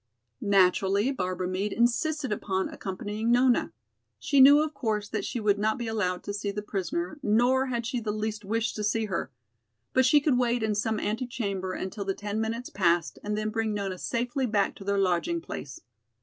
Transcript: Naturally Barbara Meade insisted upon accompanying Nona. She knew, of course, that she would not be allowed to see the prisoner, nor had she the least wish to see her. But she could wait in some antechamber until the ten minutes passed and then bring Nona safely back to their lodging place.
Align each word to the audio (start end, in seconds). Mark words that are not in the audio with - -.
Naturally 0.41 1.11
Barbara 1.11 1.47
Meade 1.47 1.73
insisted 1.73 2.31
upon 2.31 2.69
accompanying 2.69 3.29
Nona. 3.29 3.71
She 4.17 4.39
knew, 4.39 4.63
of 4.63 4.73
course, 4.73 5.07
that 5.07 5.23
she 5.23 5.39
would 5.39 5.59
not 5.59 5.77
be 5.77 5.85
allowed 5.85 6.23
to 6.23 6.33
see 6.33 6.49
the 6.49 6.63
prisoner, 6.63 7.19
nor 7.21 7.67
had 7.67 7.85
she 7.85 7.99
the 7.99 8.11
least 8.11 8.43
wish 8.43 8.73
to 8.73 8.83
see 8.83 9.05
her. 9.05 9.29
But 9.93 10.05
she 10.07 10.19
could 10.19 10.39
wait 10.39 10.63
in 10.63 10.73
some 10.73 10.99
antechamber 10.99 11.73
until 11.73 12.03
the 12.03 12.15
ten 12.15 12.41
minutes 12.41 12.71
passed 12.71 13.19
and 13.23 13.37
then 13.37 13.51
bring 13.51 13.75
Nona 13.75 13.99
safely 13.99 14.47
back 14.47 14.73
to 14.77 14.83
their 14.83 14.97
lodging 14.97 15.39
place. 15.39 15.81